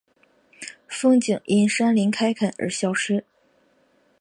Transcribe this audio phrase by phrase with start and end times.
[0.87, 3.23] 风景因山林开垦而消失